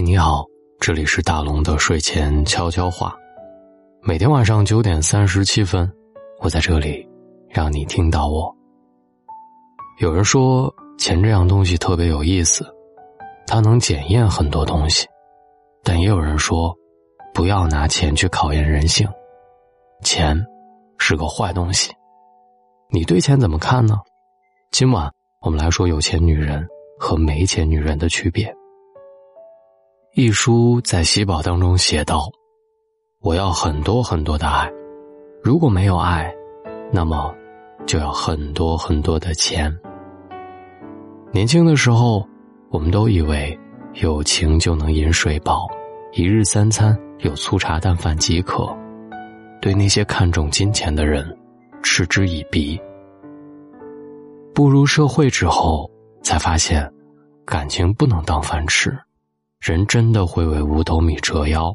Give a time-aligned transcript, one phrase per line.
[0.00, 0.44] 你好，
[0.78, 3.16] 这里是大龙的睡前悄悄话。
[4.00, 5.90] 每天晚上九点三十七分，
[6.40, 7.06] 我在这里
[7.48, 8.54] 让你听到我。
[9.98, 12.64] 有人说钱这样东西特别有意思，
[13.46, 15.06] 它能检验很多东西，
[15.82, 16.74] 但也有人说
[17.34, 19.08] 不要拿钱去考验人性，
[20.04, 20.36] 钱
[20.98, 21.92] 是个坏东西。
[22.90, 23.98] 你对钱怎么看呢？
[24.70, 26.64] 今晚我们来说有钱女人
[27.00, 28.54] 和没钱女人的区别。
[30.18, 32.28] 一书在喜宝当中写道
[33.22, 34.68] ：“我要很多很多的爱，
[35.44, 36.34] 如果没有爱，
[36.90, 37.32] 那么
[37.86, 39.72] 就要很多很多的钱。”
[41.30, 42.26] 年轻的时候，
[42.68, 43.56] 我们都以为
[44.02, 45.68] 有情就能饮水饱，
[46.12, 48.76] 一日三餐有粗茶淡饭即可，
[49.60, 51.24] 对那些看重金钱的人
[51.80, 52.76] 嗤之以鼻。
[54.52, 55.88] 步入社会之后，
[56.24, 56.92] 才发现
[57.46, 58.92] 感情不能当饭吃。
[59.60, 61.74] 人真的会为五斗米折腰，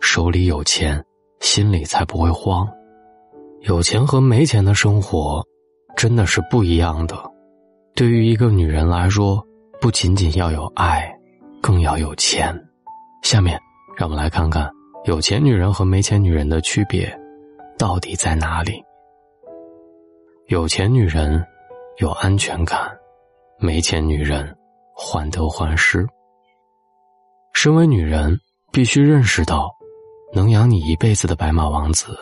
[0.00, 1.02] 手里有钱，
[1.40, 2.68] 心里才不会慌。
[3.62, 5.42] 有钱和没钱的生活，
[5.96, 7.16] 真的是不一样的。
[7.94, 9.42] 对于一个女人来说，
[9.80, 11.10] 不仅仅要有爱，
[11.60, 12.54] 更要有钱。
[13.22, 13.58] 下面，
[13.96, 14.70] 让我们来看看
[15.04, 17.18] 有钱女人和没钱女人的区别
[17.78, 18.82] 到底在哪里。
[20.48, 21.42] 有钱女人
[21.96, 22.78] 有安全感，
[23.58, 24.54] 没钱女人
[24.94, 26.06] 患得患失。
[27.52, 28.40] 身为女人，
[28.72, 29.70] 必须认识到，
[30.32, 32.16] 能养你一辈子的白马王子，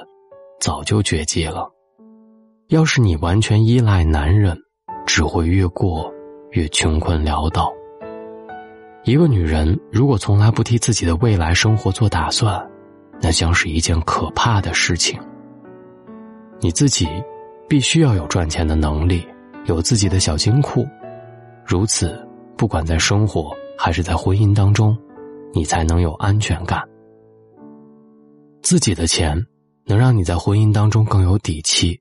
[0.60, 1.70] 早就绝迹了。
[2.68, 4.58] 要是你完全依赖男人，
[5.06, 6.12] 只会越过
[6.50, 7.72] 越穷困潦倒。
[9.04, 12.68] 一个女人如果从来不替自己的未来生活做打算，
[13.20, 15.18] 那将是一件可怕的事情。
[16.58, 17.08] 你自己
[17.66, 19.26] 必须要有赚钱的能力，
[19.64, 20.86] 有自己的小金库，
[21.64, 24.94] 如此，不管在生活还是在婚姻当中。
[25.52, 26.82] 你才能有安全感。
[28.62, 29.36] 自己的钱
[29.84, 32.00] 能让你在婚姻当中更有底气，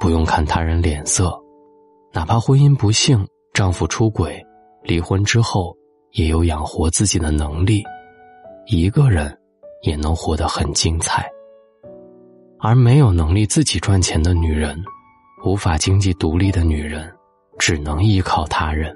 [0.00, 1.32] 不用看他人脸色，
[2.12, 4.42] 哪怕婚姻不幸，丈夫出轨，
[4.82, 5.74] 离婚之后
[6.12, 7.82] 也有养活自己的能力，
[8.66, 9.34] 一个人
[9.82, 11.30] 也能活得很精彩。
[12.58, 14.78] 而没有能力自己赚钱的女人，
[15.44, 17.10] 无法经济独立的女人，
[17.58, 18.94] 只能依靠他人。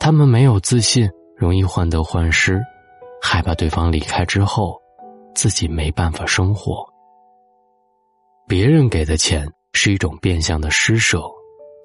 [0.00, 2.60] 她们没有自信，容易患得患失。
[3.24, 4.76] 害怕对方离开之后，
[5.32, 6.84] 自己没办法生活。
[8.48, 11.22] 别人给的钱是一种变相的施舍，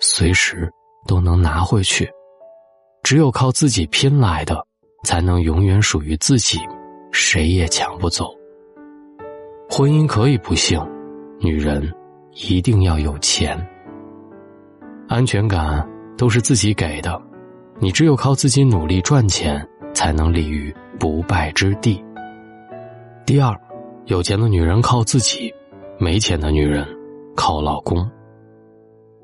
[0.01, 0.67] 随时
[1.07, 2.09] 都能拿回去。
[3.03, 4.65] 只有靠自己拼来的，
[5.03, 6.59] 才能永远属于自己，
[7.11, 8.33] 谁也抢不走。
[9.69, 10.83] 婚姻可以不幸，
[11.39, 11.93] 女人
[12.31, 13.55] 一定要有钱。
[15.07, 15.87] 安全感
[16.17, 17.21] 都是自己给的，
[17.79, 19.65] 你只有靠自己努力赚钱。
[19.93, 22.03] 才能立于不败之地。
[23.25, 23.56] 第二，
[24.06, 25.53] 有钱的女人靠自己，
[26.00, 26.88] 没钱的女人
[27.35, 28.09] 靠老公。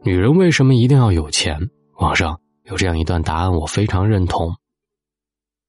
[0.02, 1.58] 女人为什么一定要有钱？
[2.00, 4.54] 网上有这样一段答案，我非常认同。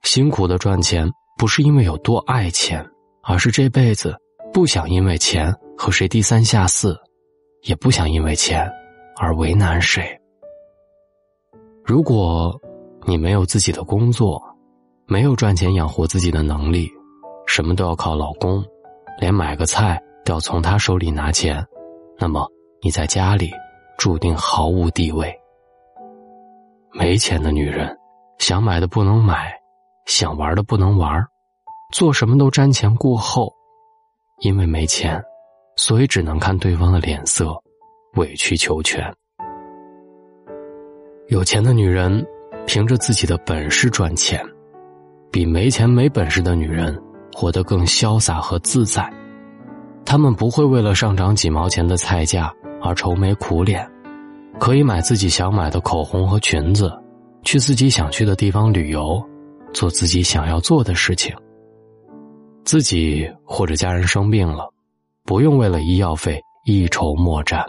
[0.03, 2.85] 辛苦的赚钱，不是因为有多爱钱，
[3.23, 4.17] 而是这辈子
[4.53, 6.99] 不想因为钱和谁低三下四，
[7.63, 8.71] 也不想因为钱
[9.17, 10.05] 而为难谁。
[11.85, 12.59] 如果
[13.07, 14.43] 你没有自己的工作，
[15.07, 16.91] 没有赚钱养活自己的能力，
[17.47, 18.65] 什么都要靠老公，
[19.21, 21.65] 连买个菜都要从他手里拿钱，
[22.19, 22.51] 那么
[22.81, 23.51] 你在家里
[23.99, 25.33] 注定毫无地位。
[26.91, 27.95] 没钱的女人，
[28.39, 29.53] 想买的不能买，
[30.07, 31.23] 想玩的不能玩，
[31.93, 33.53] 做什么都瞻前顾后，
[34.41, 35.23] 因为没钱，
[35.77, 37.55] 所以只能看对方的脸色，
[38.15, 39.13] 委曲求全。
[41.29, 42.27] 有钱的女人，
[42.67, 44.43] 凭着自己的本事赚钱。
[45.35, 46.97] 比没钱没本事的女人
[47.35, 49.13] 活得更潇洒和自在，
[50.05, 53.85] 她们不会为了上涨几毛钱的菜价而愁眉苦脸，
[54.61, 56.97] 可以买自己想买的口红和裙子，
[57.43, 59.21] 去自己想去的地方旅游，
[59.73, 61.35] 做自己想要做的事情。
[62.65, 64.73] 自己或者家人生病了，
[65.25, 67.67] 不用为了医药费一筹莫展，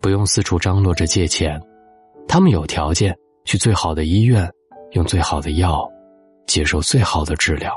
[0.00, 1.60] 不用四处张罗着借钱，
[2.26, 3.14] 他们有条件
[3.44, 4.50] 去最好的医院，
[4.92, 5.86] 用最好的药。
[6.48, 7.72] 接受最好的治疗。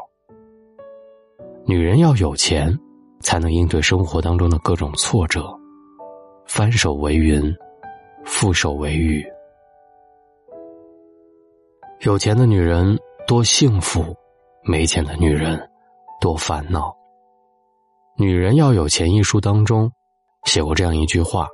[1.66, 2.76] 女人要有钱，
[3.20, 5.54] 才能应对生活当中的各种挫折，
[6.48, 7.54] 翻手为云，
[8.26, 9.24] 覆手为雨。
[12.00, 12.98] 有钱的女人
[13.28, 14.04] 多幸福，
[14.64, 15.70] 没钱的女人
[16.20, 16.90] 多烦恼。
[18.18, 19.92] 《女人要有钱》一书当中
[20.46, 21.48] 写过这样一句话，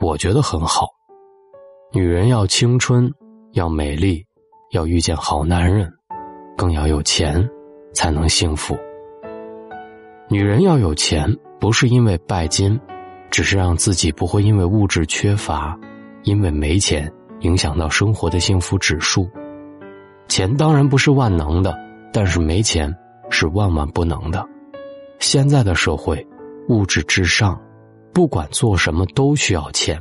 [0.00, 0.86] 我觉得很好：
[1.92, 3.10] 女人要青春，
[3.52, 4.26] 要美丽，
[4.72, 5.90] 要遇见好男人。
[6.56, 7.48] 更要有钱，
[7.92, 8.76] 才能幸福。
[10.28, 11.30] 女人要有钱，
[11.60, 12.80] 不是因为拜金，
[13.30, 15.78] 只是让自己不会因为物质缺乏，
[16.24, 19.28] 因为没钱影响到生活的幸福指数。
[20.28, 21.72] 钱当然不是万能的，
[22.12, 22.92] 但是没钱
[23.30, 24.44] 是万万不能的。
[25.20, 26.26] 现在的社会，
[26.68, 27.60] 物质至上，
[28.12, 30.00] 不管做什么都需要钱，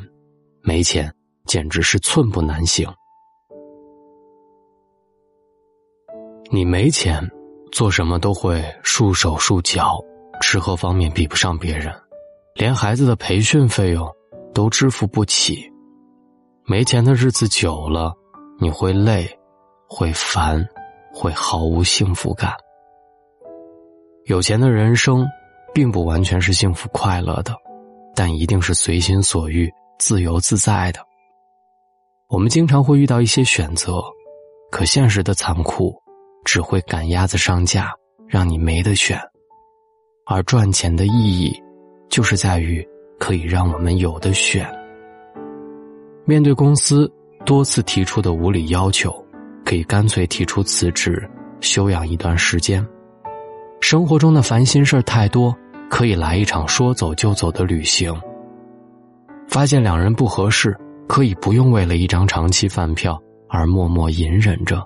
[0.62, 1.14] 没钱
[1.46, 2.88] 简直是寸步难行。
[6.56, 7.22] 你没钱，
[7.70, 10.00] 做什么都会束手束脚，
[10.40, 11.94] 吃喝方面比不上别人，
[12.54, 14.10] 连孩子的培训费用
[14.54, 15.70] 都支付不起。
[16.66, 18.14] 没钱的日子久了，
[18.58, 19.30] 你会累，
[19.90, 20.66] 会烦，
[21.14, 22.54] 会毫无幸福感。
[24.24, 25.28] 有钱的人生，
[25.74, 27.54] 并不完全是幸福快乐的，
[28.16, 29.70] 但一定是随心所欲、
[30.00, 31.02] 自由自在的。
[32.30, 34.02] 我们经常会遇到一些选择，
[34.72, 35.94] 可现实的残酷。
[36.46, 37.92] 只会赶鸭子上架，
[38.28, 39.20] 让你没得选。
[40.26, 41.62] 而赚钱的意义，
[42.08, 42.88] 就是在于
[43.20, 44.66] 可以让我们有的选。
[46.24, 47.12] 面对公司
[47.46, 49.14] 多次提出的无理要求，
[49.66, 52.86] 可以干脆提出辞职，休养一段时间。
[53.82, 55.56] 生活中的烦心事太多，
[55.90, 58.12] 可以来一场说走就走的旅行。
[59.48, 60.76] 发现两人不合适，
[61.08, 64.84] 可以不用为了一张长期饭票而默默隐忍着。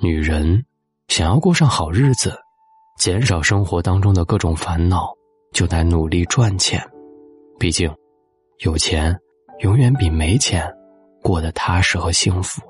[0.00, 0.64] 女人
[1.08, 2.32] 想要过上好日子，
[3.00, 5.12] 减少生活当中的各种烦恼，
[5.52, 6.80] 就得努力赚钱。
[7.58, 7.92] 毕竟，
[8.58, 9.12] 有钱
[9.58, 10.72] 永远比没钱
[11.20, 12.62] 过得踏实和幸福。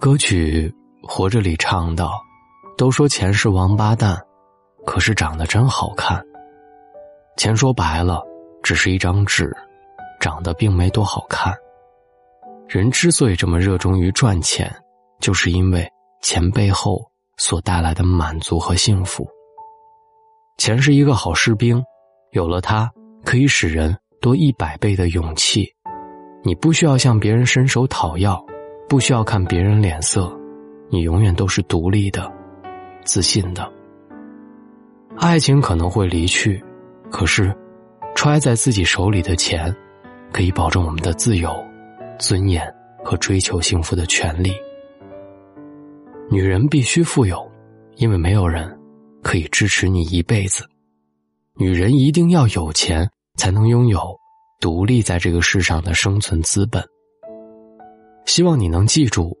[0.00, 0.68] 歌曲
[1.08, 2.20] 《活着》里唱道
[2.76, 4.20] ：“都说钱是王八蛋，
[4.84, 6.20] 可是长得真好看。
[7.36, 8.20] 钱说白了，
[8.64, 9.56] 只是一张纸，
[10.18, 11.54] 长得并没多好看。
[12.66, 14.68] 人之所以这么热衷于赚钱。”
[15.24, 15.90] 就是因为
[16.20, 17.00] 钱背后
[17.38, 19.26] 所带来的满足和幸福。
[20.58, 21.82] 钱是一个好士兵，
[22.32, 22.92] 有了它，
[23.24, 25.66] 可以使人多一百倍的勇气。
[26.42, 28.44] 你不需要向别人伸手讨要，
[28.86, 30.30] 不需要看别人脸色，
[30.90, 32.30] 你永远都是独立的、
[33.02, 33.66] 自信的。
[35.16, 36.62] 爱情可能会离去，
[37.10, 37.50] 可是
[38.14, 39.74] 揣在自己手里的钱，
[40.34, 41.50] 可以保证我们的自由、
[42.18, 42.62] 尊严
[43.02, 44.52] 和追求幸福的权利。
[46.30, 47.50] 女人必须富有，
[47.96, 48.76] 因为没有人
[49.22, 50.64] 可以支持你一辈子。
[51.56, 54.00] 女人一定要有钱，才能拥有
[54.60, 56.82] 独立在这个世上的生存资本。
[58.24, 59.36] 希望你能记住，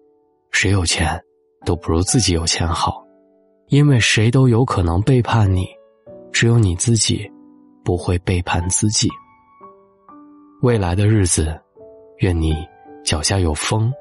[0.52, 1.20] 谁有钱
[1.64, 3.02] 都不如自己有钱好，
[3.68, 5.66] 因为谁都有可能背叛你，
[6.32, 7.28] 只有你自己
[7.82, 9.08] 不会背叛自己。
[10.62, 11.58] 未来的日子，
[12.18, 12.54] 愿你
[13.02, 13.92] 脚下有风，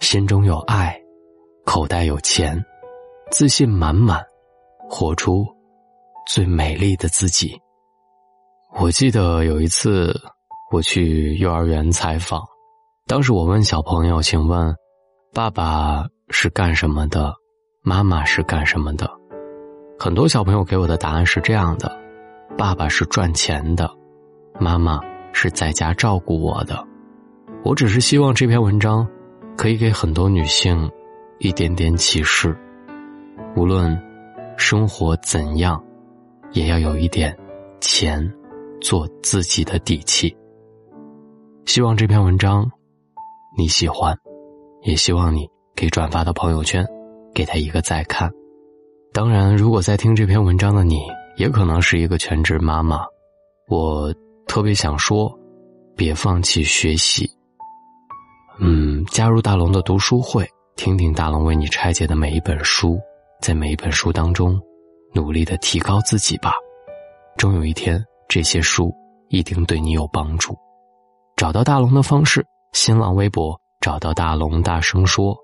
[0.00, 0.98] 心中有爱。
[1.64, 2.62] 口袋有钱，
[3.30, 4.22] 自信满满，
[4.88, 5.46] 活出
[6.26, 7.58] 最美丽的自己。
[8.78, 10.14] 我记得有一次
[10.70, 12.42] 我去幼儿园采访，
[13.06, 14.74] 当时我问小朋友：“请问，
[15.32, 17.34] 爸爸是干什么的？
[17.82, 19.10] 妈妈是干什么的？”
[19.98, 21.90] 很多小朋友给我的答案是这样的
[22.58, 23.90] ：“爸爸是赚钱的，
[24.60, 25.00] 妈妈
[25.32, 26.86] 是在家照顾我的。”
[27.64, 29.08] 我只是希望这篇文章
[29.56, 30.90] 可以给很多女性。
[31.44, 32.56] 一点点启示，
[33.54, 33.94] 无论
[34.56, 35.78] 生活怎样，
[36.52, 37.36] 也要有一点
[37.82, 38.18] 钱
[38.80, 40.34] 做自己的底气。
[41.66, 42.66] 希望这篇文章
[43.58, 44.16] 你喜欢，
[44.84, 45.46] 也希望你
[45.76, 46.82] 可以转发到朋友圈，
[47.34, 48.32] 给他一个再看。
[49.12, 50.98] 当然，如果在听这篇文章的你，
[51.36, 53.04] 也可能是一个全职妈妈，
[53.68, 54.10] 我
[54.46, 55.30] 特别想说，
[55.94, 57.30] 别放弃学习。
[58.58, 60.48] 嗯，加入大龙的读书会。
[60.76, 62.98] 听听大龙为你拆解的每一本书，
[63.40, 64.60] 在每一本书当中，
[65.14, 66.52] 努力的提高自己吧。
[67.36, 68.92] 终有一天，这些书
[69.28, 70.56] 一定对你有帮助。
[71.36, 75.36] 找到大龙的方式：新浪微博找到大龙，大声说，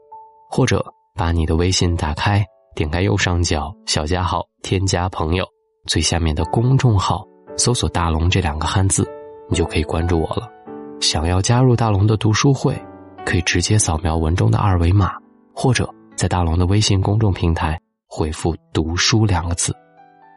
[0.51, 0.85] 或者
[1.15, 2.45] 把你的微信打开，
[2.75, 5.47] 点开右上角小加号，添加朋友，
[5.87, 7.25] 最下面的公众号
[7.57, 9.09] 搜索“大龙”这两个汉字，
[9.49, 10.51] 你就可以关注我了。
[11.01, 12.77] 想要加入大龙的读书会？
[13.23, 15.13] 可以直接扫描文中的二维码，
[15.55, 19.75] 或者在大龙的微信公众平台回复“读书”两个字。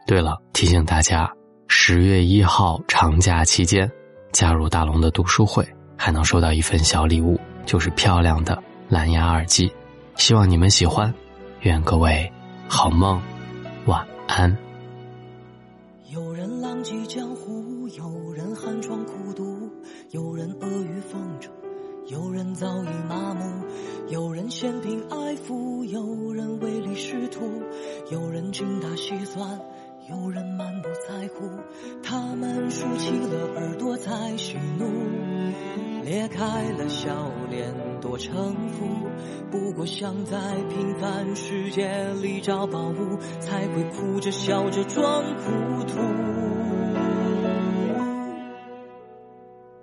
[0.06, 1.30] 对了，提醒大家，
[1.68, 3.90] 十月一号长假期间
[4.32, 5.66] 加入大龙的读书会，
[5.96, 9.72] 还能收到一份小礼物，就是漂亮的蓝牙耳机。
[10.16, 11.12] 希望你们喜欢，
[11.62, 12.30] 愿各位
[12.68, 13.20] 好梦，
[13.86, 14.54] 晚安。
[16.12, 19.70] 有人浪迹江湖，有人寒窗苦读，
[20.10, 21.50] 有人阿谀奉承。
[22.06, 22.93] 有人早已
[39.84, 40.38] 不想在
[40.70, 45.98] 平凡世界里找宝物，才会哭着笑着装糊涂。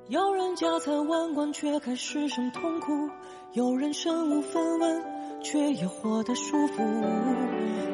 [0.07, 3.11] 有人家财万贯却还失声痛哭，
[3.53, 5.03] 有人身无分文
[5.43, 6.81] 却也活得舒服。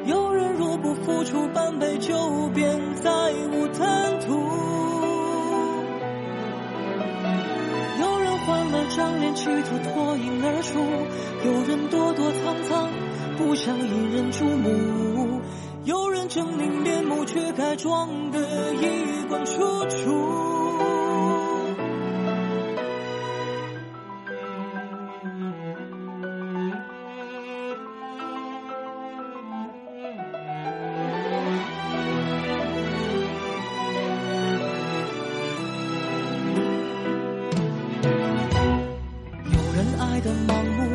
[0.06, 2.14] 有人若不付出半杯酒，
[2.54, 4.32] 便再无贪图。
[8.00, 10.80] 有人换了张脸，企图脱颖而出；
[11.44, 11.90] 有人，
[13.48, 15.40] 不想引人注目；
[15.84, 18.38] 有人狰狞面目，却该装得
[18.74, 20.12] 衣冠楚楚。
[39.46, 40.87] 有人爱的盲目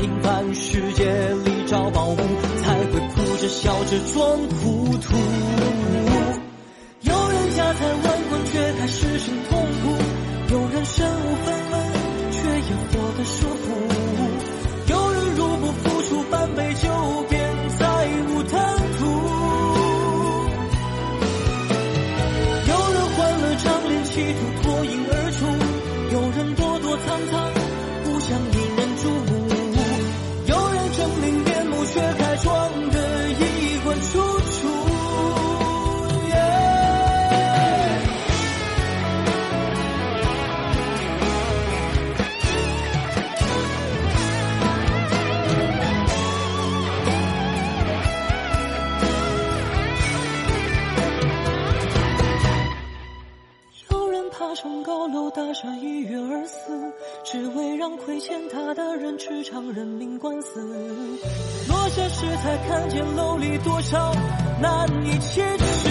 [0.00, 1.04] 平凡世界
[1.44, 5.14] 里找宝物，才会哭着笑着装糊涂。
[7.02, 11.06] 有人家财万贯却还失声痛哭，有人身
[54.50, 56.92] 爬上高楼大厦一跃而死，
[57.22, 60.60] 只为让亏欠他的人吃场人命官司。
[61.68, 64.12] 落下时才看见楼里多少
[64.60, 65.88] 难以启齿。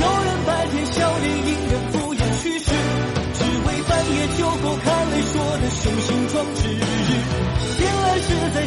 [0.00, 2.72] 有人白天笑脸迎人敷衍去世，
[3.34, 6.62] 只为半夜酒后看泪说的雄心壮志。
[7.78, 8.66] 醒来时再